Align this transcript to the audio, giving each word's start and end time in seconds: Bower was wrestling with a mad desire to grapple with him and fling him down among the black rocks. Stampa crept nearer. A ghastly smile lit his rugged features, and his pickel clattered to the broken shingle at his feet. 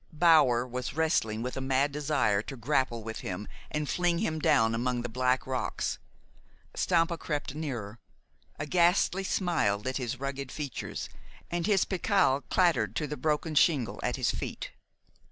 Bower 0.11 0.65
was 0.67 0.95
wrestling 0.95 1.43
with 1.43 1.55
a 1.55 1.61
mad 1.61 1.91
desire 1.91 2.41
to 2.41 2.55
grapple 2.57 3.03
with 3.03 3.19
him 3.19 3.47
and 3.69 3.87
fling 3.87 4.17
him 4.17 4.39
down 4.39 4.73
among 4.73 5.03
the 5.03 5.09
black 5.09 5.45
rocks. 5.45 5.99
Stampa 6.73 7.19
crept 7.19 7.53
nearer. 7.53 7.99
A 8.57 8.65
ghastly 8.65 9.23
smile 9.23 9.77
lit 9.77 9.97
his 9.97 10.19
rugged 10.19 10.51
features, 10.51 11.07
and 11.51 11.67
his 11.67 11.85
pickel 11.85 12.41
clattered 12.49 12.95
to 12.95 13.05
the 13.05 13.15
broken 13.15 13.53
shingle 13.53 13.99
at 14.01 14.15
his 14.15 14.31
feet. 14.31 14.71